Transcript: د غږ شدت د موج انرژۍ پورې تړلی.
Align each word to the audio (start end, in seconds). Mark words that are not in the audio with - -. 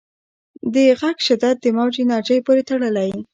د 0.73 0.75
غږ 0.99 1.17
شدت 1.27 1.55
د 1.61 1.65
موج 1.77 1.95
انرژۍ 2.03 2.39
پورې 2.45 2.61
تړلی. 2.69 3.11